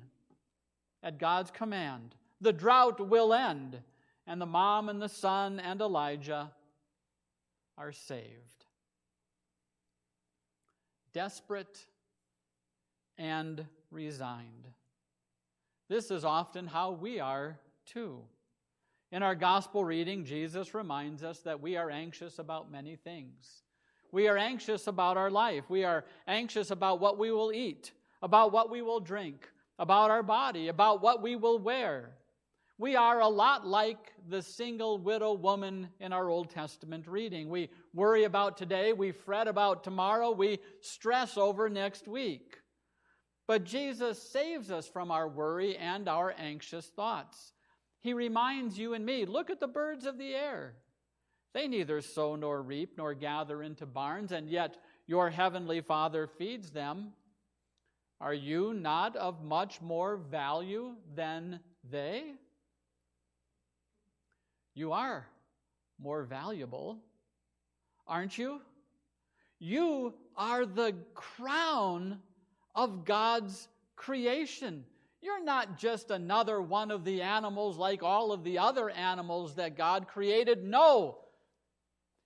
at 1.03 1.19
God's 1.19 1.51
command. 1.51 2.15
The 2.41 2.53
drought 2.53 3.01
will 3.07 3.33
end, 3.33 3.79
and 4.27 4.41
the 4.41 4.47
mom 4.47 4.89
and 4.89 5.01
the 5.01 5.09
son 5.09 5.61
and 5.61 5.81
Elijah 5.81 6.51
are 7.77 7.93
saved. 7.93 8.65
Desperate 11.13 11.87
and 13.19 13.67
resigned. 13.91 14.69
This 15.89 16.11
is 16.11 16.25
often 16.25 16.67
how 16.67 16.93
we 16.93 17.19
are 17.19 17.59
too. 17.85 18.21
In 19.13 19.25
our 19.25 19.35
gospel 19.35 19.85
reading, 19.85 20.25
Jesus 20.25 20.73
reminds 20.73 21.25
us 21.25 21.41
that 21.41 21.61
we 21.61 21.77
are 21.77 21.91
anxious 21.91 22.39
about 22.39 22.71
many 22.71 22.95
things. 22.95 23.63
We 24.13 24.29
are 24.29 24.37
anxious 24.37 24.87
about 24.87 25.17
our 25.17 25.31
life. 25.31 25.65
We 25.69 25.85
are 25.85 26.05
anxious 26.29 26.71
about 26.71 27.01
what 27.01 27.19
we 27.19 27.33
will 27.33 27.53
eat, 27.53 27.91
about 28.23 28.53
what 28.53 28.71
we 28.71 28.83
will 28.83 29.01
drink, 29.01 29.49
about 29.81 30.11
our 30.11 30.23
body, 30.23 30.69
about 30.69 31.03
what 31.03 31.23
we 31.23 31.35
will 31.35 31.59
wear. 31.59 32.11
We 32.77 32.97
are 32.97 33.21
a 33.21 33.29
lot 33.29 33.66
like 33.66 34.12
the 34.29 34.43
single 34.43 34.99
widow 34.99 35.33
woman 35.33 35.88
in 35.99 36.12
our 36.12 36.29
Old 36.29 36.51
Testament 36.51 37.07
reading. 37.09 37.49
We 37.49 37.71
worry 37.95 38.25
about 38.25 38.59
today, 38.59 38.93
we 38.93 39.11
fret 39.11 39.49
about 39.49 39.83
tomorrow, 39.83 40.33
we 40.33 40.59
stress 40.81 41.38
over 41.38 41.71
next 41.71 42.07
week. 42.07 42.59
But 43.49 43.64
Jesus 43.64 44.23
saves 44.23 44.71
us 44.71 44.87
from 44.87 45.11
our 45.11 45.27
worry 45.27 45.77
and 45.79 46.09
our 46.09 46.35
anxious 46.38 46.87
thoughts. 46.87 47.53
He 48.01 48.12
reminds 48.12 48.79
you 48.79 48.93
and 48.93 49.05
me 49.05 49.25
look 49.25 49.49
at 49.49 49.61
the 49.61 49.66
birds 49.66 50.05
of 50.05 50.19
the 50.19 50.35
air. 50.35 50.75
They 51.55 51.66
neither 51.69 52.03
sow 52.03 52.37
nor 52.37 52.62
reap 52.62 52.93
nor 52.99 53.14
gather 53.14 53.62
into 53.62 53.87
barns, 53.87 54.31
and 54.31 54.49
yet 54.49 54.77
your 55.07 55.31
heavenly 55.31 55.81
Father 55.81 56.27
feeds 56.27 56.71
them. 56.71 57.12
Are 58.20 58.35
you 58.35 58.74
not 58.74 59.16
of 59.16 59.42
much 59.42 59.80
more 59.80 60.16
value 60.16 60.94
than 61.14 61.61
they? 61.90 62.35
You 64.74 64.92
are 64.92 65.26
more 65.98 66.24
valuable, 66.24 66.98
aren't 68.06 68.37
you? 68.37 68.61
You 69.59 70.14
are 70.37 70.66
the 70.66 70.94
crown 71.14 72.18
of 72.74 73.04
God's 73.04 73.68
creation. 73.96 74.85
You're 75.22 75.44
not 75.44 75.78
just 75.78 76.11
another 76.11 76.62
one 76.62 76.90
of 76.90 77.04
the 77.04 77.22
animals 77.22 77.76
like 77.76 78.02
all 78.02 78.33
of 78.33 78.44
the 78.44 78.59
other 78.59 78.88
animals 78.88 79.56
that 79.56 79.76
God 79.76 80.09
created. 80.09 80.64
No. 80.64 81.18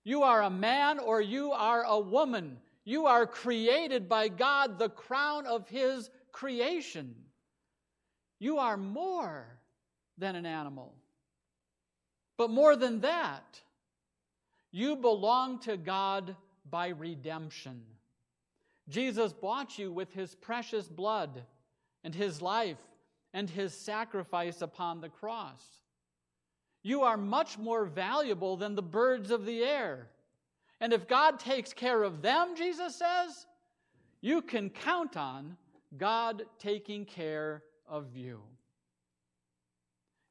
You 0.05 0.23
are 0.23 0.43
a 0.43 0.51
man 0.51 0.99
or 0.99 1.21
you 1.21 1.53
are 1.53 1.83
a 1.83 1.99
woman. 1.99 2.59
You 2.85 3.07
are 3.07 3.27
created 3.27 4.09
by 4.09 4.29
God, 4.29 4.79
the 4.79 4.89
crown 4.89 5.47
of 5.47 5.69
His 5.69 6.11
creation. 6.33 7.15
You 8.39 8.59
are 8.59 8.77
more 8.77 9.47
than 10.19 10.37
an 10.37 10.47
animal. 10.47 10.95
But 12.37 12.51
more 12.51 12.77
than 12.77 13.01
that, 13.01 13.61
you 14.71 14.97
belong 14.97 15.61
to 15.61 15.77
God 15.77 16.37
by 16.69 16.89
redemption. 16.89 17.83
Jesus 18.89 19.33
bought 19.33 19.79
you 19.79 19.93
with 19.93 20.13
His 20.13 20.35
precious 20.35 20.89
blood 20.89 21.45
and 22.05 22.15
his 22.15 22.41
life 22.41 22.79
and 23.33 23.51
his 23.51 23.75
sacrifice 23.75 24.63
upon 24.63 25.01
the 25.01 25.09
cross. 25.09 25.63
You 26.83 27.03
are 27.03 27.17
much 27.17 27.59
more 27.59 27.87
valuable 27.87 28.57
than 28.57 28.75
the 28.75 28.83
birds 28.83 29.31
of 29.31 29.47
the 29.47 29.65
air. 29.65 30.09
And 30.81 30.93
if 30.93 31.09
God 31.09 31.39
takes 31.39 31.73
care 31.73 32.03
of 32.03 32.23
them, 32.23 32.55
Jesus 32.57 32.97
says, 32.97 33.47
you 34.25 34.41
can 34.41 34.71
count 34.71 35.19
on 35.19 35.59
God 35.99 36.45
taking 36.59 37.05
care 37.05 37.63
of 37.87 38.17
you. 38.17 38.41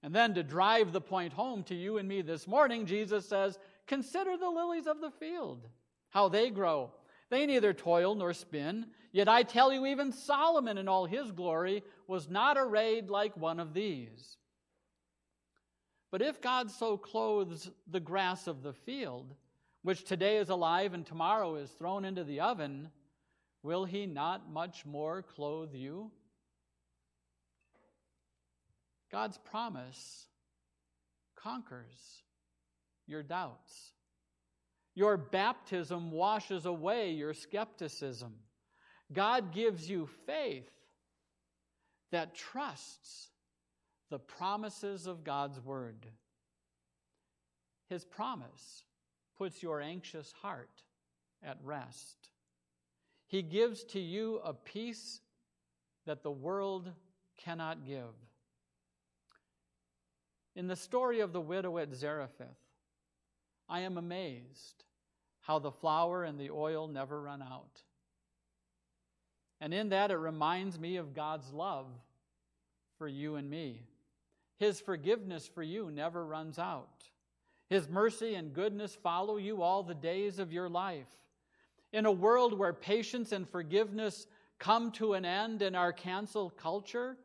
And 0.01 0.15
then 0.15 0.33
to 0.33 0.41
drive 0.41 0.91
the 0.91 0.99
point 0.99 1.31
home 1.31 1.61
to 1.65 1.75
you 1.75 1.99
and 1.99 2.09
me 2.09 2.23
this 2.23 2.47
morning, 2.47 2.87
Jesus 2.87 3.29
says, 3.29 3.59
Consider 3.85 4.35
the 4.35 4.49
lilies 4.49 4.87
of 4.87 4.99
the 4.99 5.11
field, 5.11 5.67
how 6.09 6.27
they 6.27 6.49
grow. 6.49 6.91
They 7.29 7.45
neither 7.45 7.71
toil 7.71 8.15
nor 8.15 8.33
spin. 8.33 8.87
Yet 9.11 9.29
I 9.29 9.43
tell 9.43 9.71
you, 9.71 9.85
even 9.85 10.11
Solomon 10.11 10.79
in 10.79 10.87
all 10.87 11.05
his 11.05 11.31
glory 11.31 11.83
was 12.07 12.27
not 12.27 12.57
arrayed 12.57 13.11
like 13.11 13.37
one 13.37 13.59
of 13.59 13.75
these. 13.75 14.37
But 16.09 16.23
if 16.23 16.41
God 16.41 16.71
so 16.71 16.97
clothes 16.97 17.69
the 17.87 17.99
grass 17.99 18.47
of 18.47 18.63
the 18.63 18.73
field, 18.73 19.35
which 19.83 20.05
today 20.05 20.37
is 20.37 20.49
alive 20.49 20.93
and 20.93 21.05
tomorrow 21.05 21.55
is 21.55 21.69
thrown 21.71 22.05
into 22.05 22.23
the 22.23 22.39
oven, 22.39 22.89
will 23.61 23.85
he 23.85 24.05
not 24.05 24.49
much 24.51 24.85
more 24.85 25.21
clothe 25.21 25.73
you? 25.73 26.09
God's 29.11 29.37
promise 29.37 30.27
conquers 31.35 32.23
your 33.05 33.21
doubts. 33.21 33.91
Your 34.95 35.17
baptism 35.17 36.11
washes 36.11 36.65
away 36.65 37.11
your 37.11 37.33
skepticism. 37.33 38.33
God 39.11 39.53
gives 39.53 39.89
you 39.89 40.07
faith 40.25 40.69
that 42.11 42.35
trusts 42.35 43.29
the 44.09 44.19
promises 44.19 45.07
of 45.07 45.23
God's 45.23 45.59
word. 45.59 46.05
His 47.89 48.05
promise 48.05 48.83
puts 49.43 49.61
your 49.61 49.81
anxious 49.81 50.31
heart 50.41 50.83
at 51.45 51.57
rest. 51.65 52.29
He 53.27 53.41
gives 53.41 53.83
to 53.83 53.99
you 53.99 54.39
a 54.41 54.53
peace 54.53 55.19
that 56.05 56.23
the 56.23 56.31
world 56.31 56.89
cannot 57.35 57.85
give. 57.85 58.15
In 60.55 60.67
the 60.67 60.77
story 60.77 61.19
of 61.19 61.33
the 61.33 61.41
widow 61.41 61.77
at 61.77 61.93
Zarephath, 61.93 62.55
I 63.67 63.81
am 63.81 63.97
amazed 63.97 64.85
how 65.41 65.59
the 65.59 65.71
flour 65.71 66.23
and 66.23 66.39
the 66.39 66.49
oil 66.49 66.87
never 66.87 67.21
run 67.21 67.41
out. 67.41 67.81
And 69.59 69.73
in 69.73 69.89
that, 69.89 70.09
it 70.09 70.15
reminds 70.15 70.79
me 70.79 70.95
of 70.95 71.13
God's 71.13 71.51
love 71.51 71.87
for 72.97 73.09
you 73.09 73.35
and 73.35 73.49
me. 73.49 73.81
His 74.55 74.79
forgiveness 74.79 75.49
for 75.53 75.63
you 75.63 75.91
never 75.91 76.25
runs 76.25 76.57
out. 76.57 77.09
His 77.69 77.87
mercy 77.87 78.35
and 78.35 78.53
goodness 78.53 78.95
follow 78.95 79.37
you 79.37 79.61
all 79.61 79.83
the 79.83 79.95
days 79.95 80.39
of 80.39 80.51
your 80.51 80.69
life. 80.69 81.07
In 81.91 82.05
a 82.05 82.11
world 82.11 82.57
where 82.57 82.73
patience 82.73 83.31
and 83.31 83.47
forgiveness 83.47 84.27
come 84.59 84.91
to 84.91 85.13
an 85.13 85.25
end 85.25 85.61
in 85.61 85.75
our 85.75 85.93
cancel 85.93 86.49
culture, 86.49 87.17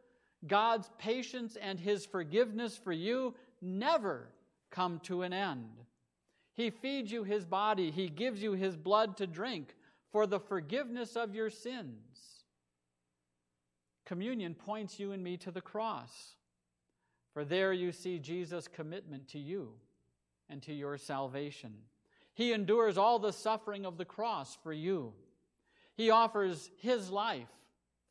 God's 0.46 0.90
patience 0.98 1.56
and 1.56 1.78
His 1.78 2.06
forgiveness 2.06 2.76
for 2.76 2.92
you 2.92 3.34
never 3.60 4.28
come 4.70 5.00
to 5.04 5.22
an 5.22 5.32
end. 5.32 5.70
He 6.54 6.70
feeds 6.70 7.10
you 7.10 7.24
His 7.24 7.44
body, 7.44 7.90
He 7.90 8.08
gives 8.08 8.42
you 8.42 8.52
His 8.52 8.76
blood 8.76 9.16
to 9.18 9.26
drink 9.26 9.74
for 10.12 10.26
the 10.26 10.40
forgiveness 10.40 11.16
of 11.16 11.34
your 11.34 11.50
sins. 11.50 12.44
Communion 14.06 14.54
points 14.54 14.98
you 14.98 15.12
and 15.12 15.22
me 15.22 15.36
to 15.36 15.50
the 15.50 15.60
cross, 15.60 16.34
for 17.34 17.44
there 17.44 17.72
you 17.72 17.92
see 17.92 18.18
Jesus' 18.18 18.66
commitment 18.66 19.28
to 19.28 19.38
you 19.38 19.72
and 20.50 20.62
to 20.62 20.72
your 20.72 20.96
salvation. 20.96 21.72
He 22.34 22.52
endures 22.52 22.96
all 22.96 23.18
the 23.18 23.32
suffering 23.32 23.84
of 23.84 23.98
the 23.98 24.04
cross 24.04 24.56
for 24.62 24.72
you. 24.72 25.12
He 25.96 26.10
offers 26.10 26.70
His 26.78 27.10
life 27.10 27.48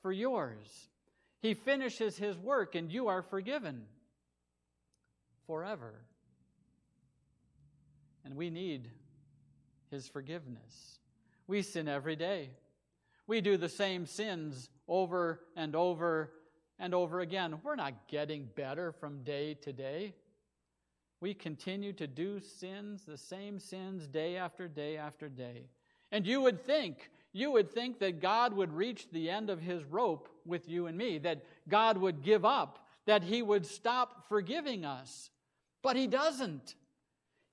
for 0.01 0.11
yours. 0.11 0.89
He 1.41 1.53
finishes 1.53 2.17
His 2.17 2.37
work, 2.37 2.75
and 2.75 2.91
you 2.91 3.07
are 3.07 3.21
forgiven 3.21 3.83
forever. 5.45 5.93
And 8.25 8.35
we 8.35 8.49
need 8.49 8.89
His 9.89 10.07
forgiveness. 10.07 10.99
We 11.47 11.61
sin 11.61 11.87
every 11.87 12.17
day. 12.17 12.49
We 13.27 13.39
do 13.41 13.55
the 13.55 13.69
same 13.69 14.05
sins 14.05 14.69
over 14.87 15.39
and 15.55 15.75
over 15.75 16.33
and 16.79 16.93
over 16.93 17.19
again. 17.21 17.59
We're 17.63 17.75
not 17.75 18.07
getting 18.09 18.49
better 18.55 18.91
from 18.91 19.23
day 19.23 19.53
to 19.61 19.73
day. 19.73 20.15
We 21.19 21.33
continue 21.33 21.93
to 21.93 22.07
do 22.07 22.39
sins, 22.39 23.03
the 23.05 23.17
same 23.17 23.59
sins, 23.59 24.07
day 24.07 24.37
after 24.37 24.67
day 24.67 24.97
after 24.97 25.29
day. 25.29 25.63
And 26.11 26.25
you 26.25 26.41
would 26.41 26.61
think, 26.61 27.09
you 27.33 27.51
would 27.51 27.71
think 27.71 27.99
that 27.99 28.21
God 28.21 28.53
would 28.53 28.71
reach 28.71 29.09
the 29.09 29.29
end 29.29 29.49
of 29.49 29.59
his 29.59 29.83
rope 29.83 30.29
with 30.45 30.69
you 30.69 30.85
and 30.85 30.97
me, 30.97 31.17
that 31.19 31.43
God 31.67 31.97
would 31.97 32.23
give 32.23 32.45
up, 32.45 32.85
that 33.05 33.23
he 33.23 33.41
would 33.41 33.65
stop 33.65 34.27
forgiving 34.29 34.85
us. 34.85 35.31
But 35.81 35.95
he 35.95 36.07
doesn't. 36.07 36.75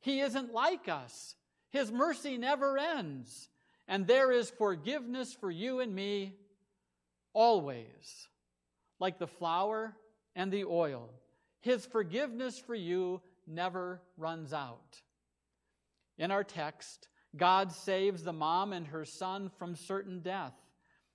He 0.01 0.21
isn't 0.21 0.53
like 0.53 0.89
us. 0.89 1.35
His 1.71 1.91
mercy 1.91 2.37
never 2.37 2.79
ends. 2.79 3.49
And 3.89 4.07
there 4.07 4.31
is 4.31 4.51
forgiveness 4.51 5.33
for 5.33 5.51
you 5.51 5.81
and 5.81 5.95
me 5.95 6.35
always, 7.33 8.29
like 9.01 9.19
the 9.19 9.27
flour 9.27 9.97
and 10.37 10.53
the 10.53 10.65
oil. 10.65 11.11
His 11.61 11.85
forgiveness 11.87 12.59
for 12.59 12.75
you 12.75 13.21
never 13.47 14.01
runs 14.17 14.53
out. 14.53 15.03
In 16.19 16.31
our 16.31 16.45
text, 16.45 17.09
God 17.37 17.73
saves 17.73 18.23
the 18.23 18.33
mom 18.33 18.73
and 18.73 18.87
her 18.87 19.05
son 19.05 19.51
from 19.59 19.75
certain 19.75 20.21
death. 20.21 20.55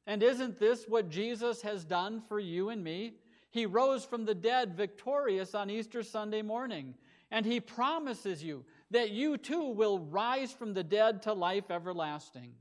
And 0.06 0.22
isn't 0.24 0.60
this 0.60 0.86
what 0.88 1.10
Jesus 1.10 1.62
has 1.62 1.86
done 1.86 2.22
for 2.28 2.40
you 2.40 2.70
and 2.70 2.84
me? 2.84 3.14
He 3.52 3.66
rose 3.66 4.06
from 4.06 4.26
the 4.26 4.36
dead 4.36 4.76
victorious 4.76 5.56
on 5.56 5.70
Easter 5.70 6.04
Sunday 6.04 6.42
morning, 6.42 6.96
and 7.32 7.46
he 7.46 7.60
promises 7.60 8.44
you 8.44 8.66
that 8.92 9.12
you 9.12 9.38
too 9.38 9.70
will 9.70 10.00
rise 10.00 10.52
from 10.52 10.74
the 10.74 10.84
dead 10.84 11.24
to 11.24 11.34
life 11.34 11.72
everlasting. 11.72 12.54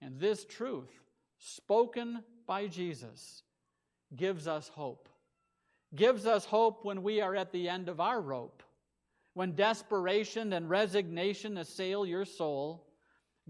And 0.00 0.18
this 0.20 0.44
truth, 0.44 0.90
spoken 1.38 2.22
by 2.46 2.68
Jesus, 2.68 3.42
gives 4.14 4.46
us 4.46 4.68
hope. 4.68 5.07
Gives 5.94 6.26
us 6.26 6.44
hope 6.44 6.84
when 6.84 7.02
we 7.02 7.20
are 7.20 7.34
at 7.34 7.52
the 7.52 7.68
end 7.68 7.88
of 7.88 8.00
our 8.00 8.20
rope. 8.20 8.62
When 9.34 9.54
desperation 9.54 10.52
and 10.52 10.68
resignation 10.68 11.58
assail 11.58 12.04
your 12.04 12.24
soul, 12.24 12.84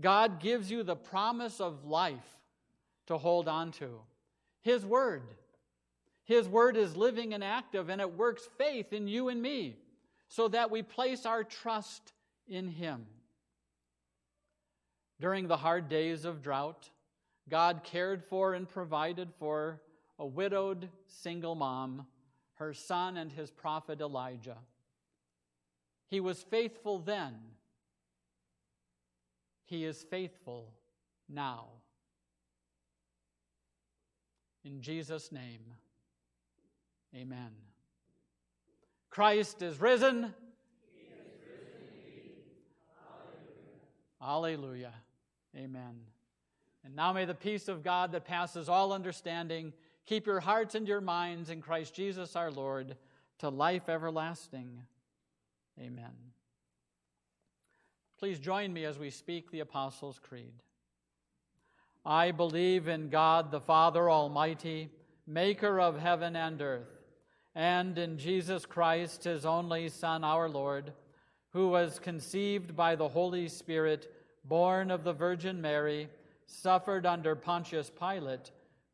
God 0.01 0.39
gives 0.39 0.71
you 0.71 0.83
the 0.83 0.97
promise 0.97 1.61
of 1.61 1.85
life 1.85 2.43
to 3.07 3.19
hold 3.19 3.49
on 3.49 3.73
to. 3.73 4.01
His 4.63 4.85
Word. 4.85 5.23
His 6.25 6.47
Word 6.47 6.77
is 6.77 6.97
living 6.97 7.33
and 7.35 7.43
active, 7.43 7.89
and 7.89 8.01
it 8.01 8.17
works 8.17 8.49
faith 8.59 8.93
in 8.93 9.09
you 9.09 9.29
and 9.29 9.41
me 9.41 9.77
so 10.29 10.47
that 10.49 10.71
we 10.71 10.83
place 10.83 11.25
our 11.27 11.43
trust 11.43 12.13
in 12.47 12.69
Him. 12.69 13.07
During 15.21 15.49
the 15.49 15.57
hard 15.57 15.89
days 15.89 16.25
of 16.25 16.43
drought, 16.43 16.91
God 17.49 17.81
cared 17.83 18.23
for 18.23 18.55
and 18.55 18.69
provided 18.69 19.31
for 19.39 19.81
a 20.19 20.27
widowed 20.27 20.89
single 21.07 21.55
mom, 21.55 22.07
her 22.59 22.75
son, 22.75 23.17
and 23.17 23.31
his 23.33 23.51
prophet 23.51 24.01
Elijah. 24.01 24.59
He 26.09 26.21
was 26.21 26.43
faithful 26.43 26.99
then. 26.99 27.35
He 29.65 29.85
is 29.85 30.03
faithful 30.11 30.73
now. 31.29 31.67
In 34.65 34.81
Jesus' 34.81 35.31
name, 35.31 35.61
amen. 37.15 37.51
Christ 39.09 39.63
is 39.63 39.81
risen. 39.81 40.17
Is 40.17 40.25
risen 40.25 40.35
Alleluia. 44.21 44.93
Amen. 45.57 46.01
And 46.85 46.97
now 46.97 47.13
may 47.13 47.25
the 47.25 47.35
peace 47.35 47.69
of 47.69 47.83
God 47.83 48.13
that 48.13 48.25
passes 48.25 48.69
all 48.69 48.93
understanding 48.93 49.73
keep 50.09 50.27
your 50.27 50.41
hearts 50.41 50.75
and 50.75 50.89
your 50.89 51.03
minds 51.03 51.51
in 51.51 51.61
Christ 51.61 51.95
Jesus 51.95 52.35
our 52.35 52.51
Lord 52.51 52.97
to 53.41 53.51
life 53.51 53.91
everlasting. 53.91 54.81
Amen. 55.79 56.13
Please 58.19 58.39
join 58.39 58.73
me 58.73 58.87
as 58.87 58.99
we 58.99 59.11
speak 59.11 59.51
the 59.51 59.61
Apostles' 59.61 60.19
Creed. 60.19 60.55
I 62.07 62.31
believe 62.31 62.89
in 62.89 63.11
God 63.11 63.51
the 63.51 63.61
Father 63.61 64.11
Almighty, 64.11 64.89
maker 65.27 65.79
of 65.79 65.99
heaven 65.99 66.35
and 66.37 66.61
earth, 66.63 66.89
and 67.55 67.99
in 67.99 68.17
Jesus 68.17 68.65
Christ, 68.65 69.25
his 69.25 69.45
only 69.45 69.91
Son, 69.91 70.25
our 70.25 70.49
Lord, 70.49 70.95
who 71.51 71.69
was 71.69 71.99
conceived 71.99 72.75
by 72.75 72.97
the 72.97 73.09
Holy 73.09 73.47
Spirit, 73.47 74.11
born 74.45 74.91
of 74.91 75.05
the 75.05 75.13
Virgin 75.13 75.61
Mary, 75.61 76.09
suffered 76.47 77.05
under 77.05 77.37
Pontius 77.37 77.91
Pilate, 77.91 78.53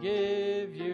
Spirit 0.00 0.80
and 0.80 0.89